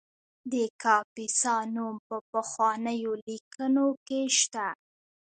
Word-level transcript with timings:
د 0.51 0.53
کاپیسا 0.83 1.55
نوم 1.75 1.95
په 2.07 2.17
پخوانیو 2.31 3.13
لیکنو 3.27 3.87
کې 4.07 4.21
شته 4.39 4.67